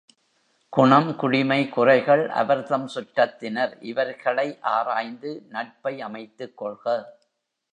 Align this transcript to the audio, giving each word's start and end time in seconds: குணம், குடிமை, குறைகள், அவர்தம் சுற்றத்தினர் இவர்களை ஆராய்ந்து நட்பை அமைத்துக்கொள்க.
குணம், 0.73 1.09
குடிமை, 1.15 1.69
குறைகள், 1.69 2.23
அவர்தம் 2.31 2.87
சுற்றத்தினர் 2.95 3.73
இவர்களை 3.81 4.47
ஆராய்ந்து 4.61 5.31
நட்பை 5.49 5.93
அமைத்துக்கொள்க. 6.03 6.85